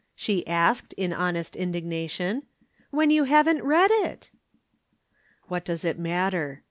she 0.15 0.47
asked 0.47 0.93
in 0.93 1.13
honest 1.13 1.55
indignation. 1.55 2.41
"When 2.89 3.11
you 3.11 3.25
haven't 3.25 3.63
read 3.63 3.91
it?" 3.93 4.31
"What 5.47 5.63
does 5.63 5.85
it 5.85 5.99
matter?" 5.99 6.59